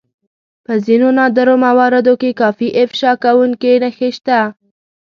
په 0.65 0.73
ځينو 0.85 1.07
نادرو 1.17 1.55
مواردو 1.65 2.13
کې 2.21 2.37
کافي 2.41 2.67
افشا 2.83 3.11
کوونکې 3.23 3.71
نښې 3.83 4.09
شته. 4.17 4.39